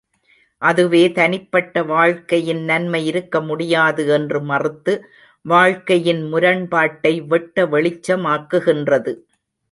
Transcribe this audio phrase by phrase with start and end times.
[0.61, 4.93] அதுவே தனிப்பட்ட வாழ்க்கையில் நன்மை இருக்க முடியாது என்று மறுத்து,
[5.45, 9.13] வாழ்க்கையின் முரண்பாட்டை வெட்ட வெளிச்சமாக்குகின்றது.